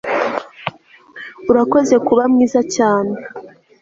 [1.51, 3.13] Urakoze kuba mwiza cyane